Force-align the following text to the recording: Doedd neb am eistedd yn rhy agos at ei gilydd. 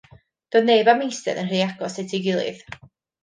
Doedd 0.53 0.65
neb 0.69 0.87
am 0.93 1.03
eistedd 1.07 1.41
yn 1.43 1.51
rhy 1.53 1.61
agos 1.67 1.99
at 2.05 2.17
ei 2.19 2.23
gilydd. 2.29 2.65